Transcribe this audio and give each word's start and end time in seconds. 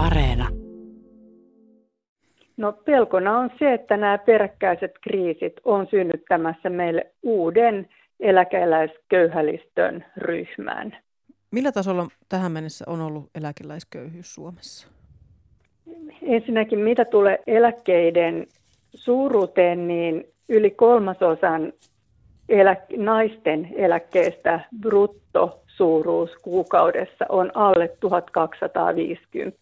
Areena. 0.00 0.48
No 2.56 2.72
pelkona 2.72 3.38
on 3.38 3.50
se, 3.58 3.74
että 3.74 3.96
nämä 3.96 4.18
peräkkäiset 4.18 4.90
kriisit 5.02 5.52
on 5.64 5.86
synnyttämässä 5.90 6.70
meille 6.70 7.06
uuden 7.22 7.88
eläkeläisköyhälistön 8.20 10.04
ryhmän. 10.16 10.96
Millä 11.50 11.72
tasolla 11.72 12.08
tähän 12.28 12.52
mennessä 12.52 12.84
on 12.88 13.00
ollut 13.00 13.30
eläkeläisköyhyys 13.34 14.34
Suomessa? 14.34 14.88
Ensinnäkin 16.22 16.78
mitä 16.78 17.04
tulee 17.04 17.38
eläkkeiden 17.46 18.46
suuruuteen, 18.94 19.88
niin 19.88 20.24
yli 20.48 20.70
kolmasosan 20.70 21.72
elä- 22.48 22.86
naisten 22.96 23.68
eläkkeestä 23.76 24.60
bruttosuuruus 25.80 26.30
kuukaudessa 26.42 27.26
on 27.28 27.50
alle 27.54 27.90
1250 28.00 29.58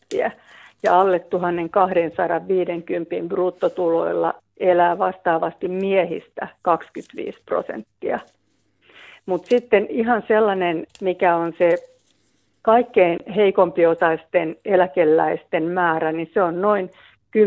ja 0.83 1.01
alle 1.01 1.19
1250 1.19 3.29
bruttotuloilla 3.29 4.35
elää 4.61 4.99
vastaavasti 4.99 5.69
miehistä 5.69 6.49
25 6.63 7.39
prosenttia. 7.45 8.19
Mutta 9.27 9.49
sitten 9.49 9.87
ihan 9.91 10.23
sellainen, 10.29 10.87
mikä 11.01 11.37
on 11.37 11.53
se 11.59 11.77
kaikkein 12.63 13.19
heikompiosaisten 13.37 14.57
eläkeläisten 14.65 15.65
määrä, 15.65 16.13
niin 16.13 16.31
se 16.35 16.43
on 16.43 16.61
noin 16.61 16.91
10-12 17.39 17.41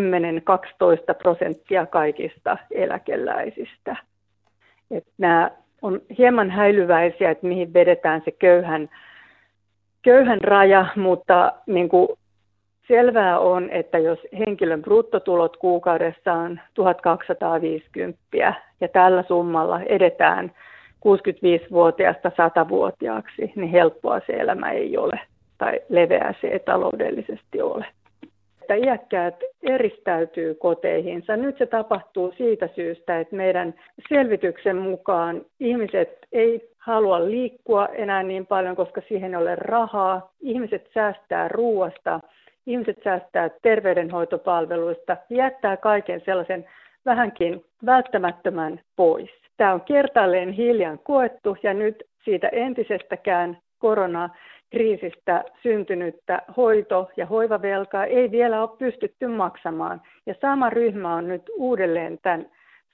prosenttia 1.18 1.86
kaikista 1.86 2.58
eläkeläisistä. 2.72 3.96
Nämä 5.18 5.52
on 5.82 6.02
hieman 6.18 6.50
häilyväisiä, 6.52 7.32
että 7.32 7.48
mihin 7.48 7.74
vedetään 7.74 8.22
se 8.26 8.32
köyhän, 8.32 8.90
köyhän 10.02 10.42
raja, 10.42 10.86
mutta 10.96 11.52
niin 11.66 11.90
kuin 11.90 12.08
selvää 12.88 13.40
on, 13.40 13.70
että 13.70 13.98
jos 13.98 14.20
henkilön 14.40 14.82
bruttotulot 14.82 15.58
kuukaudessa 15.58 16.34
on 16.34 16.60
1250 16.74 18.20
ja 18.82 18.88
tällä 18.88 19.24
summalla 19.28 19.82
edetään 19.82 20.52
65-vuotiaasta 21.08 22.30
100-vuotiaaksi, 22.30 23.54
niin 23.56 23.70
helppoa 23.70 24.20
se 24.28 24.34
elämä 24.34 24.72
ei 24.72 24.98
ole 24.98 25.20
tai 25.58 25.80
leveää 25.90 26.34
se 26.42 26.48
ei 26.48 26.60
taloudellisesti 26.60 27.62
ole. 27.62 27.86
Että 28.62 28.76
iäkkäät 28.76 29.36
eristäytyy 29.64 30.56
koteihinsa. 30.56 31.38
Nyt 31.38 31.58
se 31.58 31.66
tapahtuu 31.66 32.34
siitä 32.38 32.70
syystä, 32.76 33.20
että 33.20 33.36
meidän 33.36 33.74
selvityksen 34.10 34.78
mukaan 34.78 35.46
ihmiset 35.60 36.10
ei 36.32 36.70
halua 36.78 37.26
liikkua 37.26 37.88
enää 37.88 38.24
niin 38.24 38.46
paljon, 38.46 38.76
koska 38.76 39.02
siihen 39.08 39.34
ei 39.34 39.42
ole 39.42 39.56
rahaa. 39.56 40.32
Ihmiset 40.42 40.90
säästää 40.94 41.48
ruuasta, 41.48 42.20
ihmiset 42.66 42.98
säästää 43.04 43.50
terveydenhoitopalveluista, 43.62 45.18
jättää 45.30 45.78
kaiken 45.78 46.22
sellaisen 46.26 46.66
vähänkin 47.06 47.66
välttämättömän 47.86 48.80
pois. 48.96 49.30
Tämä 49.58 49.74
on 49.74 49.82
kertaalleen 49.82 50.52
hiljan 50.52 51.00
koettu 51.04 51.58
ja 51.64 51.74
nyt 51.74 52.04
siitä 52.26 52.48
entisestäkään 52.48 53.58
koronakriisistä 53.82 55.44
syntynyttä 55.64 56.42
hoito- 56.58 57.10
ja 57.18 57.26
hoivavelkaa 57.26 58.06
ei 58.06 58.32
vielä 58.32 58.62
ole 58.62 58.78
pystytty 58.78 59.28
maksamaan. 59.28 60.02
Ja 60.26 60.36
sama 60.42 60.70
ryhmä 60.70 61.16
on 61.16 61.28
nyt 61.28 61.42
uudelleen 61.58 62.20
tämän 62.22 62.46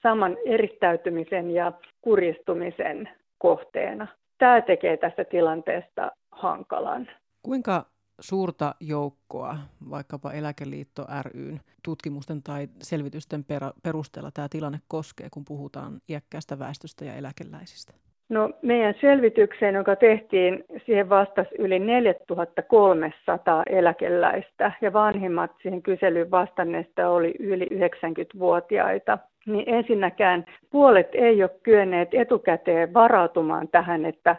saman 0.02 0.36
eristäytymisen 0.46 1.50
ja 1.50 1.72
kuristumisen 2.02 3.08
kohteena. 3.38 4.06
Tämä 4.38 4.60
tekee 4.60 4.96
tästä 4.96 5.24
tilanteesta 5.24 6.10
hankalan. 6.30 7.08
Kuinka 7.42 7.86
suurta 8.20 8.74
joukkoa, 8.80 9.56
vaikkapa 9.90 10.32
Eläkeliitto 10.32 11.04
ryn 11.22 11.60
tutkimusten 11.84 12.42
tai 12.42 12.68
selvitysten 12.82 13.44
perusteella 13.82 14.30
tämä 14.30 14.48
tilanne 14.48 14.80
koskee, 14.88 15.28
kun 15.30 15.44
puhutaan 15.44 16.00
iäkkäästä 16.08 16.58
väestöstä 16.58 17.04
ja 17.04 17.14
eläkeläisistä? 17.14 18.07
No 18.28 18.50
meidän 18.62 18.94
selvitykseen, 19.00 19.74
joka 19.74 19.96
tehtiin, 19.96 20.64
siihen 20.86 21.08
vastasi 21.08 21.50
yli 21.58 21.78
4300 21.78 23.62
eläkeläistä 23.70 24.72
ja 24.80 24.92
vanhimmat 24.92 25.50
siihen 25.62 25.82
kyselyyn 25.82 26.30
vastanneista 26.30 27.08
oli 27.08 27.34
yli 27.38 27.66
90-vuotiaita. 27.74 29.18
Niin 29.46 29.74
ensinnäkään 29.74 30.44
puolet 30.70 31.08
ei 31.12 31.42
ole 31.42 31.50
kyenneet 31.62 32.08
etukäteen 32.12 32.94
varautumaan 32.94 33.68
tähän, 33.68 34.04
että 34.04 34.36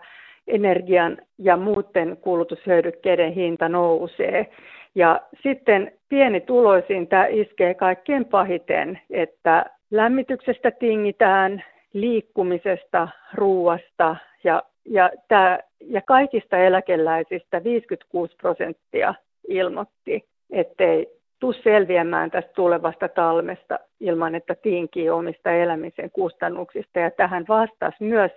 energian 0.48 1.18
ja 1.38 1.58
muuten 1.58 2.18
kulutushyödykkeiden 2.22 3.34
hinta 3.34 3.70
nousee. 3.70 4.48
Ja 4.96 5.22
sitten 5.44 5.92
pienituloisiin 6.10 7.08
tämä 7.08 7.26
iskee 7.26 7.74
kaikkein 7.74 8.26
pahiten, 8.26 9.00
että 9.10 9.66
lämmityksestä 9.92 10.72
tingitään, 10.72 11.64
liikkumisesta, 11.94 13.08
ruuasta 13.34 14.16
ja, 14.44 14.64
ja, 14.86 15.12
tämä, 15.28 15.60
ja 15.80 16.02
kaikista 16.02 16.58
eläkeläisistä 16.58 17.64
56 17.64 18.36
prosenttia 18.36 19.14
ilmoitti, 19.48 20.26
ettei 20.52 21.08
tule 21.40 21.56
selviämään 21.64 22.32
tästä 22.32 22.52
tulevasta 22.56 23.08
talmesta 23.08 23.80
ilman, 24.00 24.36
että 24.36 24.56
tinkii 24.56 25.10
omista 25.10 25.52
elämisen 25.52 26.12
kustannuksista. 26.12 27.00
Ja 27.00 27.12
tähän 27.12 27.46
vastasi 27.50 28.04
myös 28.04 28.32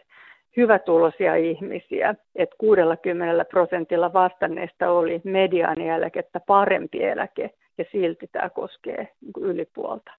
hyvätuloisia 0.56 1.36
ihmisiä, 1.36 2.14
että 2.34 2.56
60 2.58 3.44
prosentilla 3.44 4.12
vastanneista 4.12 4.90
oli 4.90 5.20
mediaanieläkettä 5.24 6.40
parempi 6.46 7.04
eläke, 7.04 7.50
ja 7.78 7.84
silti 7.92 8.28
tämä 8.32 8.50
koskee 8.50 9.08
yli 9.40 9.68
puolta 9.74 10.12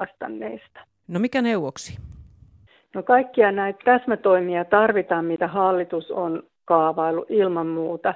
vastanneista. 0.00 0.80
No 1.08 1.20
mikä 1.20 1.42
neuvoksi? 1.42 1.98
No 2.96 3.02
kaikkia 3.02 3.52
näitä 3.52 3.78
täsmätoimia 3.84 4.64
tarvitaan, 4.64 5.24
mitä 5.24 5.46
hallitus 5.48 6.10
on 6.10 6.42
kaavailu 6.64 7.26
ilman 7.28 7.66
muuta, 7.66 8.14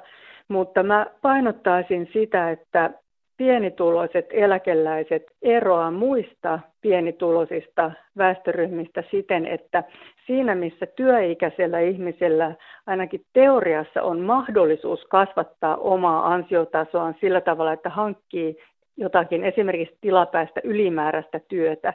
mutta 0.48 0.82
mä 0.82 1.06
painottaisin 1.22 2.08
sitä, 2.12 2.50
että 2.50 2.90
pienituloiset 3.36 4.26
eläkeläiset 4.30 5.22
eroaa 5.42 5.90
muista 5.90 6.58
pienituloisista 6.80 7.90
väestöryhmistä 8.18 9.04
siten, 9.10 9.46
että 9.46 9.84
siinä 10.26 10.54
missä 10.54 10.86
työikäisellä 10.86 11.80
ihmisellä 11.80 12.54
ainakin 12.86 13.24
teoriassa 13.32 14.02
on 14.02 14.20
mahdollisuus 14.20 15.04
kasvattaa 15.04 15.76
omaa 15.76 16.32
ansiotasoaan 16.32 17.14
sillä 17.20 17.40
tavalla, 17.40 17.72
että 17.72 17.88
hankkii 17.88 18.56
jotakin 18.96 19.44
esimerkiksi 19.44 19.98
tilapäistä 20.00 20.60
ylimääräistä 20.64 21.40
työtä, 21.48 21.94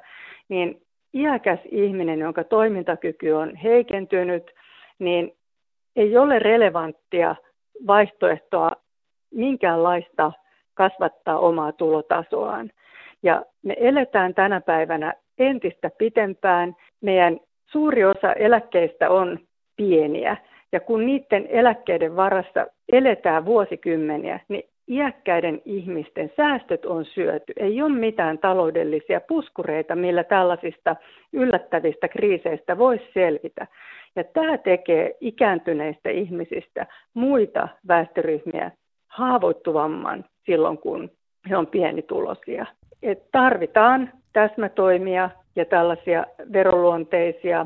niin 0.49 0.84
iäkäs 1.15 1.59
ihminen, 1.71 2.19
jonka 2.19 2.43
toimintakyky 2.43 3.31
on 3.31 3.55
heikentynyt, 3.55 4.51
niin 4.99 5.35
ei 5.95 6.17
ole 6.17 6.39
relevanttia 6.39 7.35
vaihtoehtoa 7.87 8.71
minkäänlaista 9.31 10.31
kasvattaa 10.73 11.39
omaa 11.39 11.71
tulotasoaan. 11.71 12.71
Ja 13.23 13.45
me 13.63 13.75
eletään 13.79 14.33
tänä 14.33 14.61
päivänä 14.61 15.13
entistä 15.37 15.91
pitempään. 15.97 16.75
Meidän 17.01 17.39
suuri 17.71 18.05
osa 18.05 18.33
eläkkeistä 18.33 19.09
on 19.09 19.39
pieniä. 19.75 20.37
Ja 20.71 20.79
kun 20.79 21.05
niiden 21.05 21.47
eläkkeiden 21.49 22.15
varassa 22.15 22.67
eletään 22.91 23.45
vuosikymmeniä, 23.45 24.39
niin 24.47 24.63
iäkkäiden 24.87 25.61
ihmisten 25.65 26.31
säästöt 26.37 26.85
on 26.85 27.05
syöty. 27.05 27.53
Ei 27.57 27.81
ole 27.81 27.99
mitään 27.99 28.37
taloudellisia 28.37 29.21
puskureita, 29.21 29.95
millä 29.95 30.23
tällaisista 30.23 30.95
yllättävistä 31.33 32.07
kriiseistä 32.07 32.77
voisi 32.77 33.05
selvitä. 33.13 33.67
Ja 34.15 34.23
tämä 34.23 34.57
tekee 34.57 35.17
ikääntyneistä 35.21 36.09
ihmisistä 36.09 36.87
muita 37.13 37.67
väestöryhmiä 37.87 38.71
haavoittuvamman 39.07 40.25
silloin, 40.45 40.77
kun 40.77 41.11
he 41.49 41.57
on 41.57 41.67
pienituloisia. 41.67 42.65
Et 43.03 43.31
tarvitaan 43.31 44.11
täsmätoimia 44.33 45.29
ja 45.55 45.65
tällaisia 45.65 46.25
veroluonteisia 46.53 47.65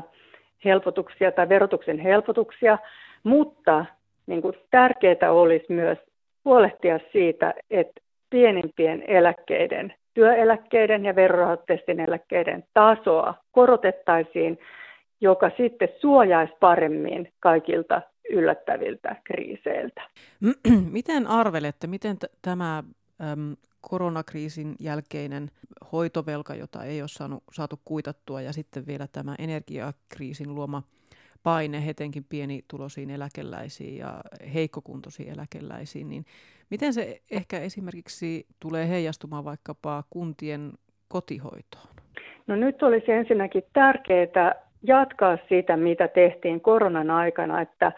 helpotuksia 0.64 1.32
tai 1.32 1.48
verotuksen 1.48 1.98
helpotuksia, 1.98 2.78
mutta 3.22 3.84
niin 4.26 4.42
kuin 4.42 4.54
tärkeää 4.70 5.32
olisi 5.32 5.66
myös 5.68 5.98
huolehtia 6.44 6.98
siitä, 7.12 7.54
että 7.70 8.00
pienimpien 8.30 9.02
eläkkeiden, 9.02 9.94
työeläkkeiden 10.14 11.04
ja 11.04 11.16
verorahoitteisten 11.16 12.00
eläkkeiden 12.00 12.64
tasoa 12.74 13.34
korotettaisiin, 13.52 14.58
joka 15.20 15.50
sitten 15.56 15.88
suojaisi 16.00 16.54
paremmin 16.60 17.32
kaikilta 17.40 18.02
yllättäviltä 18.30 19.16
kriiseiltä. 19.24 20.02
Miten 20.92 21.26
arvelette, 21.26 21.86
miten 21.86 22.18
t- 22.18 22.32
tämä 22.42 22.78
äm, 22.78 23.56
koronakriisin 23.80 24.74
jälkeinen 24.80 25.50
hoitovelka, 25.92 26.54
jota 26.54 26.84
ei 26.84 27.02
ole 27.02 27.08
saanut, 27.08 27.42
saatu 27.52 27.80
kuitattua, 27.84 28.40
ja 28.40 28.52
sitten 28.52 28.86
vielä 28.86 29.06
tämä 29.12 29.34
energiakriisin 29.38 30.54
luoma 30.54 30.82
paine 31.42 31.82
etenkin 31.88 32.24
pienituloisiin 32.28 33.10
eläkeläisiin 33.10 33.96
ja 33.96 34.20
heikkokuntoisiin 34.54 35.32
eläkeläisiin, 35.32 36.08
niin 36.08 36.24
miten 36.70 36.92
se 36.92 37.20
ehkä 37.30 37.60
esimerkiksi 37.60 38.46
tulee 38.60 38.88
heijastumaan 38.88 39.44
vaikkapa 39.44 40.04
kuntien 40.10 40.72
kotihoitoon? 41.08 41.86
No 42.46 42.56
nyt 42.56 42.82
olisi 42.82 43.12
ensinnäkin 43.12 43.62
tärkeää 43.72 44.54
jatkaa 44.82 45.38
sitä, 45.48 45.76
mitä 45.76 46.08
tehtiin 46.08 46.60
koronan 46.60 47.10
aikana, 47.10 47.60
että, 47.60 47.92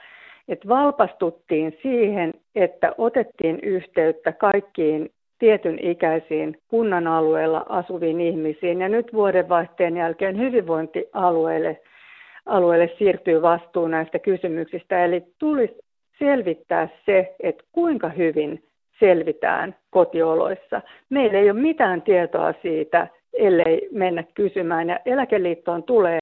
että 0.49 0.69
valpastuttiin 0.69 1.79
siihen, 1.83 2.35
että 2.55 2.95
otettiin 2.99 3.61
yhteyttä 3.61 4.33
kaikkiin 4.33 5.11
tietyn 5.39 5.79
ikäisiin 5.79 6.61
kunnan 6.69 7.07
alueella 7.07 7.67
asuviin 7.69 8.21
ihmisiin. 8.21 8.81
Ja 8.81 8.89
nyt 8.89 9.13
vuodenvaihteen 9.13 9.97
jälkeen 9.97 10.39
hyvinvointialueelle 10.39 11.81
alueelle 12.47 12.91
siirtyy 12.99 13.43
vastuu 13.43 13.89
näistä 13.89 14.19
kysymyksistä. 14.19 15.05
Eli 15.05 15.23
tulisi 15.39 15.75
selvittää 16.19 16.89
se, 17.07 17.35
että 17.41 17.65
kuinka 17.73 18.09
hyvin 18.09 18.63
selvitään 19.01 19.75
kotioloissa. 19.91 20.83
Meillä 21.11 21.39
ei 21.39 21.51
ole 21.51 21.61
mitään 21.61 22.03
tietoa 22.03 22.55
siitä, 22.63 23.09
ellei 23.33 23.89
mennä 23.93 24.25
kysymään. 24.35 24.89
Ja 24.89 24.99
eläkeliittoon 25.07 25.83
tulee 25.83 26.21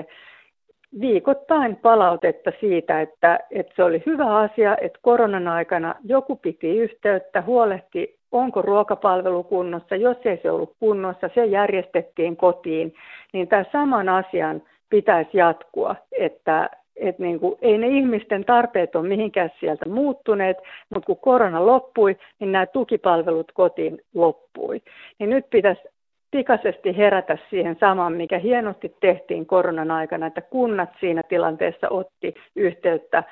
viikoittain 1.01 1.77
palautetta 1.77 2.53
siitä, 2.61 3.01
että, 3.01 3.39
että 3.51 3.73
se 3.77 3.85
oli 3.85 4.03
hyvä 4.07 4.37
asia, 4.37 4.77
että 4.81 4.99
koronan 5.03 5.49
aikana 5.49 5.95
joku 6.05 6.37
piti 6.37 6.79
yhteyttä, 6.79 7.43
huolehti, 7.43 8.19
onko 8.33 8.63
ruokapalvelu 8.63 9.45
kunnossa. 9.45 9.97
Jos 9.97 10.17
ei 10.25 10.39
se 10.43 10.51
ollut 10.51 10.75
kunnossa, 10.81 11.31
se 11.35 11.47
järjestettiin 11.47 12.37
kotiin. 12.37 12.95
Niin 13.33 13.49
tämä 13.49 13.65
saman 13.73 14.09
asian 14.09 14.63
pitäisi 14.91 15.39
jatkua, 15.39 15.97
että, 16.19 16.71
että 16.97 17.23
niin 17.23 17.41
kuin, 17.41 17.59
ei 17.63 17.79
ne 17.79 17.87
ihmisten 17.87 18.45
tarpeet 18.45 18.97
ole 18.97 19.09
mihinkään 19.09 19.51
sieltä 19.61 19.89
muuttuneet, 19.89 20.57
mutta 20.91 21.07
kun 21.07 21.17
korona 21.17 21.67
loppui, 21.67 22.17
niin 22.39 22.53
nämä 22.53 22.67
tukipalvelut 22.67 23.53
kotiin 23.53 24.01
loppui. 24.15 24.83
Niin 25.19 25.31
nyt 25.31 25.51
pitäisi 25.51 25.83
pikaisesti 26.31 26.97
herätä 26.97 27.39
siihen 27.51 27.77
samaan, 27.81 28.13
mikä 28.13 28.39
hienosti 28.39 28.95
tehtiin 29.01 29.47
koronan 29.47 29.91
aikana, 29.91 30.27
että 30.27 30.41
kunnat 30.41 30.91
siinä 31.01 31.23
tilanteessa 31.23 31.89
otti 31.89 32.35
yhteyttä 32.57 33.25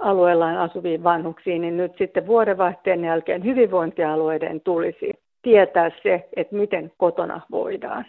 alueellaan 0.00 0.56
asuviin 0.56 1.04
vanhuksiin, 1.04 1.62
niin 1.62 1.76
nyt 1.76 1.92
sitten 1.98 2.26
vuodenvaihteen 2.26 3.04
jälkeen 3.04 3.44
hyvinvointialueiden 3.44 4.60
tulisi 4.60 5.12
tietää 5.42 5.90
se, 6.02 6.28
että 6.36 6.56
miten 6.56 6.92
kotona 6.96 7.40
voidaan. 7.50 8.04